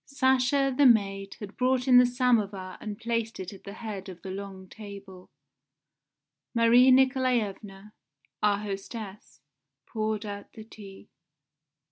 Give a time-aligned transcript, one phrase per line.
[0.03, 4.23] Sasha, the maid, had brought in the samovar and placed it at the head of
[4.23, 5.29] the long table.
[6.55, 7.93] Marie Nikolaevna,
[8.41, 9.41] our hostess,
[9.85, 11.09] poured out the tea.